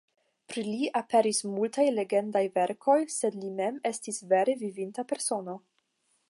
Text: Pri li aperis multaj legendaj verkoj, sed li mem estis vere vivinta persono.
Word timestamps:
Pri 0.51 0.61
li 0.67 0.87
aperis 0.99 1.41
multaj 1.57 1.85
legendaj 1.97 2.43
verkoj, 2.55 2.97
sed 3.17 3.37
li 3.43 3.53
mem 3.61 3.79
estis 3.91 4.23
vere 4.33 4.57
vivinta 4.63 5.05
persono. 5.13 5.59